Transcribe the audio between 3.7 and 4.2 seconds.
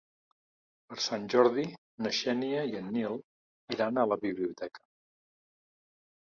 iran a la